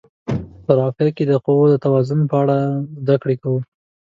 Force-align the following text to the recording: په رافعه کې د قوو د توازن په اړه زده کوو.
په 0.65 0.71
رافعه 0.79 1.09
کې 1.15 1.23
د 1.27 1.33
قوو 1.45 1.65
د 1.71 1.75
توازن 1.83 2.19
په 2.29 2.35
اړه 2.41 2.57
زده 3.01 3.15
کوو. 3.41 3.59